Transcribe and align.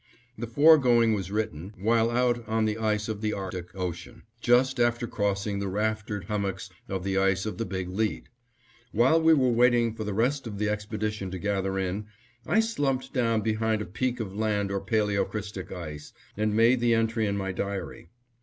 The 0.35 0.47
foregoing 0.47 1.13
was 1.13 1.29
written 1.29 1.75
while 1.79 2.09
out 2.09 2.43
on 2.47 2.65
the 2.65 2.79
ice 2.79 3.07
of 3.07 3.21
the 3.21 3.33
Arctic 3.33 3.75
Ocean, 3.75 4.23
just 4.39 4.79
after 4.79 5.05
crossing 5.05 5.59
the 5.59 5.67
raftered 5.67 6.23
hummocks 6.23 6.71
of 6.89 7.03
the 7.03 7.19
ice 7.19 7.45
of 7.45 7.59
the 7.59 7.67
Big 7.67 7.87
Lead. 7.87 8.27
While 8.93 9.21
we 9.21 9.35
were 9.35 9.51
waiting 9.51 9.93
for 9.93 10.03
the 10.03 10.15
rest 10.15 10.47
of 10.47 10.57
the 10.57 10.69
expedition 10.69 11.29
to 11.29 11.37
gather 11.37 11.77
in, 11.77 12.07
I 12.47 12.61
slumped 12.61 13.13
down 13.13 13.41
behind 13.41 13.79
a 13.79 13.85
peak 13.85 14.19
of 14.19 14.33
land 14.35 14.71
or 14.71 14.81
paleocrystic 14.81 15.71
ice, 15.71 16.13
and 16.35 16.55
made 16.55 16.79
the 16.79 16.95
entry 16.95 17.27
in 17.27 17.37
my 17.37 17.51
diary. 17.51 18.09